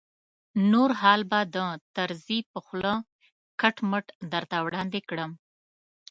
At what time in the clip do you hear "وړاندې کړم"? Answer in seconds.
4.65-5.31